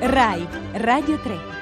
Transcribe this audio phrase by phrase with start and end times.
[0.00, 1.55] RAI Radio 3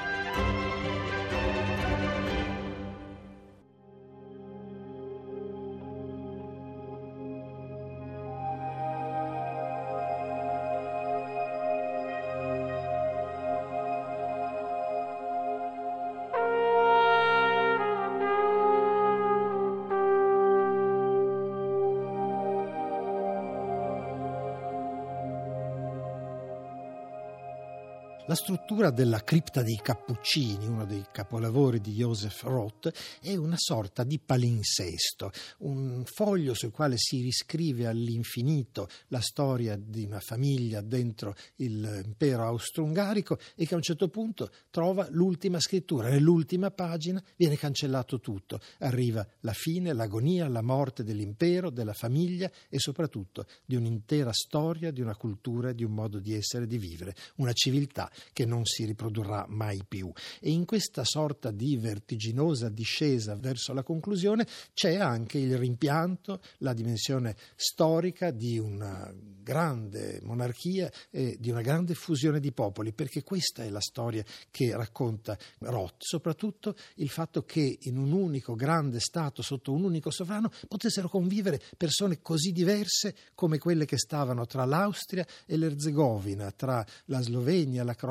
[28.27, 34.03] La struttura della cripta dei Cappuccini, uno dei capolavori di Joseph Roth, è una sorta
[34.03, 35.29] di palinsesto,
[35.59, 43.37] un foglio sul quale si riscrive all'infinito la storia di una famiglia dentro l'impero austro-ungarico
[43.55, 46.09] e che a un certo punto trova l'ultima scrittura.
[46.09, 48.59] Nell'ultima pagina viene cancellato tutto.
[48.79, 55.01] Arriva la fine, l'agonia, la morte dell'impero, della famiglia e soprattutto di un'intera storia, di
[55.01, 59.45] una cultura, di un modo di essere di vivere, una civiltà che non si riprodurrà
[59.47, 60.11] mai più.
[60.39, 66.73] E in questa sorta di vertiginosa discesa verso la conclusione c'è anche il rimpianto, la
[66.73, 69.13] dimensione storica di una
[69.45, 74.75] grande monarchia e di una grande fusione di popoli, perché questa è la storia che
[74.75, 80.51] racconta Roth, soprattutto il fatto che in un unico grande Stato, sotto un unico sovrano,
[80.67, 87.21] potessero convivere persone così diverse come quelle che stavano tra l'Austria e l'Erzegovina, tra la
[87.21, 88.04] Slovenia, la Croazia,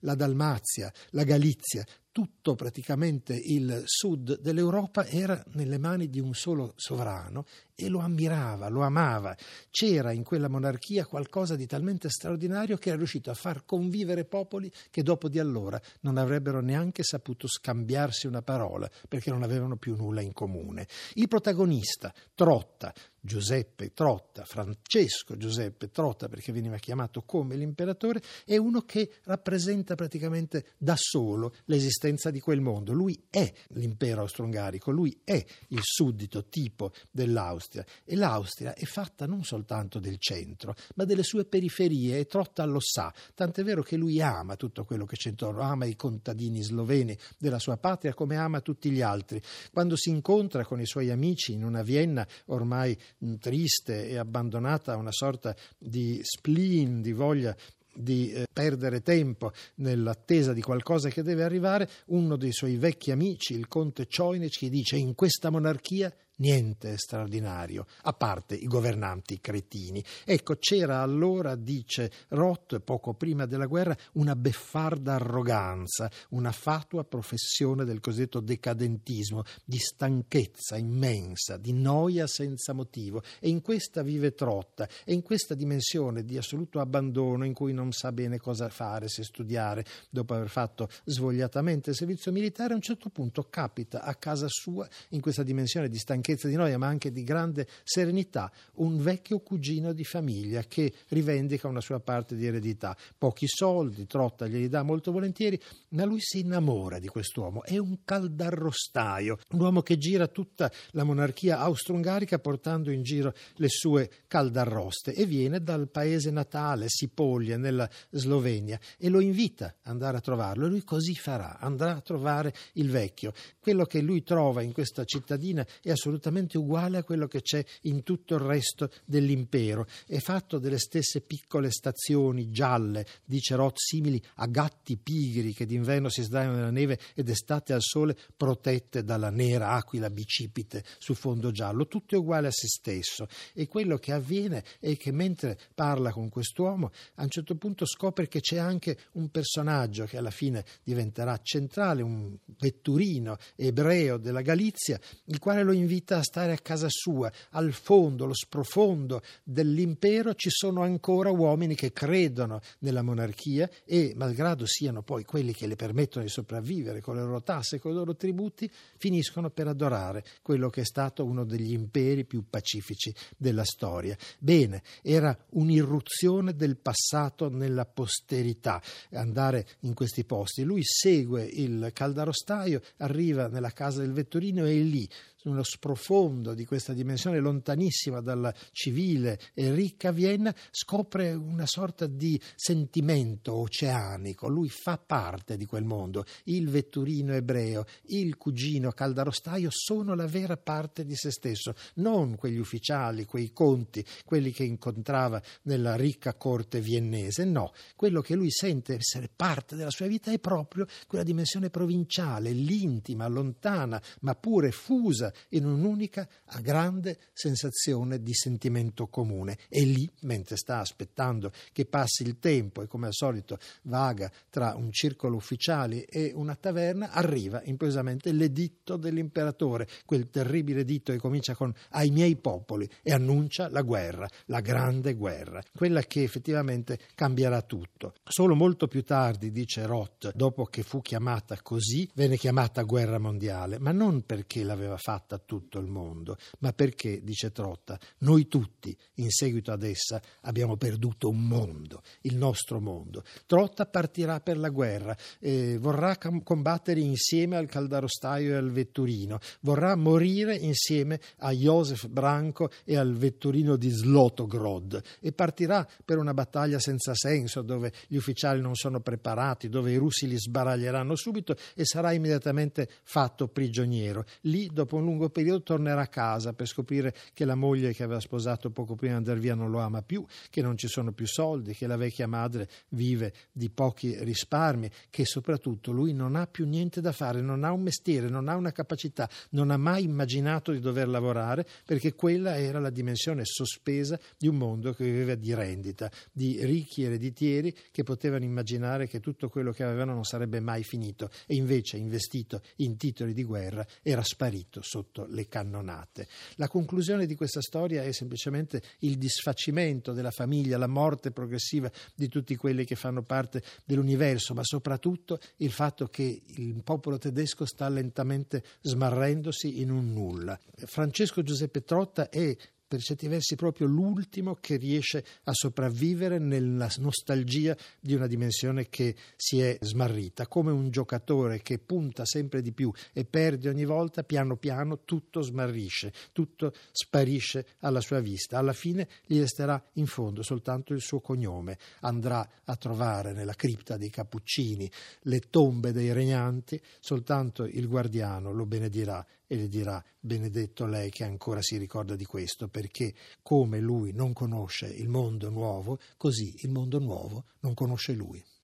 [0.00, 1.84] la Dalmazia, la Galizia,
[2.20, 8.68] tutto praticamente il sud dell'Europa era nelle mani di un solo sovrano e lo ammirava,
[8.68, 9.34] lo amava.
[9.70, 14.70] C'era in quella monarchia qualcosa di talmente straordinario che era riuscito a far convivere popoli
[14.90, 19.96] che dopo di allora non avrebbero neanche saputo scambiarsi una parola perché non avevano più
[19.96, 20.86] nulla in comune.
[21.14, 28.80] Il protagonista, Trotta, Giuseppe Trotta, Francesco Giuseppe Trotta, perché veniva chiamato come l'imperatore, è uno
[28.80, 32.92] che rappresenta praticamente da solo l'esistenza di quel mondo.
[32.92, 39.44] Lui è l'impero austro-ungarico, lui è il suddito tipo dell'Austria e l'Austria è fatta non
[39.44, 44.20] soltanto del centro, ma delle sue periferie e Trotta lo sa, tant'è vero che lui
[44.20, 48.60] ama tutto quello che c'è intorno, ama i contadini sloveni della sua patria come ama
[48.60, 49.40] tutti gli altri.
[49.72, 52.96] Quando si incontra con i suoi amici in una Vienna ormai
[53.38, 57.56] triste e abbandonata a una sorta di spleen, di voglia
[57.94, 63.54] di eh, perdere tempo nell'attesa di qualcosa che deve arrivare, uno dei suoi vecchi amici,
[63.54, 70.04] il conte Choinic, gli dice in questa monarchia niente straordinario, a parte i governanti cretini.
[70.24, 77.84] Ecco, c'era allora, dice Roth, poco prima della guerra, una beffarda arroganza, una fatua professione
[77.84, 83.22] del cosiddetto decadentismo, di stanchezza immensa, di noia senza motivo.
[83.38, 87.92] E in questa vive Trotta, e in questa dimensione di assoluto abbandono in cui non
[87.92, 93.10] sa bene cosa fare, se studiare, dopo aver fatto svogliatamente servizio militare, a un certo
[93.10, 97.10] punto capita a casa sua, in questa dimensione di stanchezza, stanchezza di noia, ma anche
[97.10, 102.96] di grande serenità, un vecchio cugino di famiglia che rivendica una sua parte di eredità.
[103.16, 105.60] Pochi soldi, Trotta glieli dà molto volentieri,
[105.90, 107.64] ma lui si innamora di quest'uomo.
[107.64, 113.68] È un caldarrostaio, un uomo che gira tutta la monarchia austro-ungarica portando in giro le
[113.68, 120.16] sue caldarroste e viene dal paese natale, Sipoglia, nella Slovenia, e lo invita ad andare
[120.16, 120.66] a trovarlo.
[120.66, 123.32] E lui così farà, andrà a trovare il vecchio.
[123.58, 127.64] Quello che lui trova in questa cittadina è assolutamente assolutamente uguale a quello che c'è
[127.82, 129.86] in tutto il resto dell'impero.
[130.06, 136.08] È fatto delle stesse piccole stazioni gialle, dice Roth, simili a gatti pigri che d'inverno
[136.08, 141.50] si sdraiano nella neve ed estate al sole protette dalla nera aquila bicipite su fondo
[141.50, 141.86] giallo.
[141.86, 143.26] Tutto è uguale a se stesso.
[143.54, 148.28] E quello che avviene è che mentre parla con quest'uomo, a un certo punto scopre
[148.28, 155.00] che c'è anche un personaggio che alla fine diventerà centrale, un vetturino ebreo della Galizia,
[155.26, 157.30] il quale lo invita invita a stare a casa sua.
[157.50, 164.66] Al fondo, lo sprofondo dell'impero ci sono ancora uomini che credono nella monarchia e, malgrado
[164.66, 168.16] siano poi quelli che le permettono di sopravvivere con le loro tasse con i loro
[168.16, 174.16] tributi, finiscono per adorare quello che è stato uno degli imperi più pacifici della storia.
[174.38, 180.62] Bene, era un'irruzione del passato nella posterità andare in questi posti.
[180.62, 185.08] Lui segue il caldarostaio, arriva nella casa del vetturino e lì,
[185.44, 192.40] nello sprofondo di questa dimensione lontanissima dalla civile e ricca Vienna, scopre una sorta di
[192.54, 194.48] sentimento oceanico.
[194.48, 196.24] Lui fa parte di quel mondo.
[196.44, 202.58] Il vetturino ebreo, il cugino caldarostaio sono la vera parte di se stesso, non quegli
[202.58, 207.44] ufficiali, quei conti, quelli che incontrava nella ricca corte viennese.
[207.44, 212.50] No, quello che lui sente essere parte della sua vita è proprio quella dimensione provinciale,
[212.50, 216.28] l'intima, lontana, ma pure fusa in un'unica
[216.60, 219.58] grande sensazione di sentimento comune.
[219.68, 224.74] E lì, mentre sta aspettando che passi il tempo e come al solito vaga tra
[224.76, 231.54] un circolo ufficiali e una taverna, arriva improvvisamente l'editto dell'imperatore, quel terribile editto che comincia
[231.54, 237.62] con ai miei popoli e annuncia la guerra, la grande guerra, quella che effettivamente cambierà
[237.62, 238.14] tutto.
[238.24, 243.78] Solo molto più tardi, dice Roth, dopo che fu chiamata così, venne chiamata guerra mondiale,
[243.78, 249.30] ma non perché l'aveva fatta tutto il mondo, ma perché, dice Trotta, noi tutti, in
[249.30, 253.22] seguito ad essa, abbiamo perduto un mondo, il nostro mondo.
[253.46, 259.94] Trotta partirà per la guerra, eh, vorrà combattere insieme al caldarostaio e al vetturino, vorrà
[259.96, 266.78] morire insieme a Josef Branco e al vetturino di Slotogrod e partirà per una battaglia
[266.78, 271.84] senza senso dove gli ufficiali non sono preparati, dove i russi li sbaraglieranno subito e
[271.84, 274.24] sarà immediatamente fatto prigioniero.
[274.42, 278.20] Lì, dopo un lungo periodo, tornerà a casa per scoprire che la moglie che aveva
[278.20, 281.26] sposato poco prima di andare via non lo ama più, che non ci sono più
[281.26, 286.66] soldi, che la vecchia madre vive di pochi risparmi, che soprattutto lui non ha più
[286.66, 290.72] niente da fare, non ha un mestiere, non ha una capacità, non ha mai immaginato
[290.72, 295.52] di dover lavorare perché quella era la dimensione sospesa di un mondo che viveva di
[295.54, 300.84] rendita, di ricchi ereditieri che potevano immaginare che tutto quello che avevano non sarebbe mai
[300.84, 306.28] finito e invece investito in titoli di guerra era sparito sotto le cannonate.
[306.56, 312.28] La conclusione di questa storia è semplicemente il disfacimento della famiglia, la morte progressiva di
[312.28, 317.88] tutti quelli che fanno parte dell'universo, ma soprattutto il fatto che il popolo tedesco sta
[317.88, 320.58] lentamente smarrendosi in un nulla.
[320.84, 322.54] Francesco Giuseppe Trotta è
[322.90, 329.14] per certi versi proprio l'ultimo che riesce a sopravvivere nella nostalgia di una dimensione che
[329.36, 334.24] si è smarrita, come un giocatore che punta sempre di più e perde ogni volta,
[334.24, 338.58] piano piano tutto smarrisce, tutto sparisce alla sua vista.
[338.58, 341.78] Alla fine gli resterà in fondo soltanto il suo cognome.
[342.00, 344.90] Andrà a trovare nella cripta dei Cappuccini
[345.22, 351.24] le tombe dei regnanti, soltanto il guardiano lo benedirà e le dirà benedetto lei che
[351.24, 356.70] ancora si ricorda di questo, perché come lui non conosce il mondo nuovo, così il
[356.70, 358.40] mondo nuovo non conosce lui.